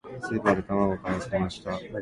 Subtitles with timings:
[0.19, 1.79] スーパーで卵を買い忘れました。